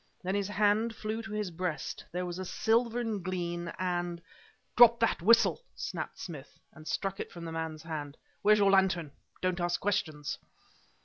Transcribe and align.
Then 0.23 0.33
his 0.33 0.47
hand 0.47 0.95
flew 0.95 1.21
to 1.21 1.31
his 1.31 1.51
breast; 1.51 2.03
there 2.11 2.25
was 2.25 2.39
a 2.39 2.43
silvern 2.43 3.21
gleam 3.21 3.69
and 3.77 4.19
"Drop 4.75 4.99
that 4.99 5.21
whistle!" 5.21 5.61
snapped 5.75 6.17
Smith 6.19 6.57
and 6.73 6.87
struck 6.87 7.19
it 7.19 7.31
from 7.31 7.45
the 7.45 7.51
man's 7.51 7.83
hand. 7.83 8.17
"Where's 8.41 8.57
your 8.57 8.71
lantern? 8.71 9.11
Don't 9.41 9.59
ask 9.59 9.79
questions!" 9.79 10.39